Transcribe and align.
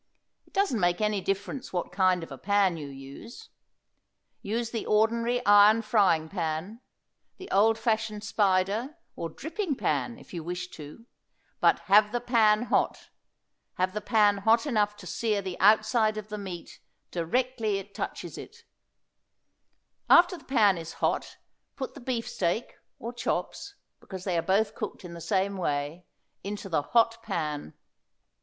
It 0.47 0.53
doesn't 0.53 0.79
make 0.79 0.99
any 0.99 1.21
difference 1.21 1.71
what 1.71 1.91
kind 1.91 2.23
of 2.23 2.31
a 2.31 2.37
pan 2.39 2.75
you 2.75 2.87
use. 2.87 3.49
Use 4.41 4.71
the 4.71 4.83
ordinary 4.87 5.45
iron 5.45 5.83
frying 5.83 6.27
pan, 6.27 6.81
the 7.37 7.47
old 7.51 7.77
fashioned 7.77 8.23
spider, 8.23 8.97
or 9.15 9.29
dripping 9.29 9.75
pan, 9.75 10.17
if 10.17 10.33
you 10.33 10.43
wish 10.43 10.69
to; 10.69 11.05
but 11.59 11.81
have 11.81 12.11
the 12.11 12.19
pan 12.19 12.63
hot; 12.63 13.11
have 13.75 13.93
the 13.93 14.01
pan 14.01 14.37
hot 14.39 14.65
enough 14.65 14.95
to 14.95 15.05
sear 15.05 15.39
the 15.39 15.55
outside 15.59 16.17
of 16.17 16.29
the 16.29 16.37
meat 16.39 16.79
directly 17.11 17.77
it 17.77 17.93
touches 17.93 18.39
it; 18.39 18.63
after 20.09 20.35
the 20.35 20.45
pan 20.45 20.79
is 20.79 20.93
hot 20.93 21.37
put 21.75 21.93
the 21.93 21.99
beefsteak, 22.01 22.79
or 22.97 23.13
chops 23.13 23.75
because 23.99 24.23
they 24.23 24.35
are 24.35 24.41
both 24.41 24.73
cooked 24.73 25.05
in 25.05 25.13
the 25.13 25.21
same 25.21 25.57
way 25.57 26.07
into 26.43 26.67
the 26.69 26.81
hot 26.81 27.21
pan. 27.21 27.75